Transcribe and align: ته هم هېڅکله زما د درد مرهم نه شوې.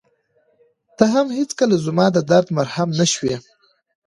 ته 0.97 1.03
هم 1.13 1.27
هېڅکله 1.37 1.75
زما 1.85 2.05
د 2.13 2.17
درد 2.29 2.47
مرهم 2.57 2.89
نه 2.99 3.05
شوې. 3.13 3.35